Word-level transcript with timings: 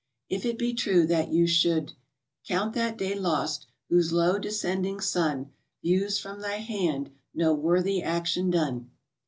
If 0.29 0.45
it 0.47 0.57
be 0.57 0.73
true 0.73 1.05
that 1.05 1.29
you 1.29 1.45
should 1.45 1.93
"Count 2.47 2.73
that 2.73 2.97
day 2.97 3.13
lost 3.13 3.67
whose 3.87 4.11
low 4.11 4.39
descending 4.39 4.99
sun 4.99 5.51
Views 5.83 6.17
from 6.17 6.41
thy 6.41 6.55
hand 6.57 7.11
no 7.35 7.53
worthy 7.53 8.01
action 8.01 8.49
done." 8.49 8.89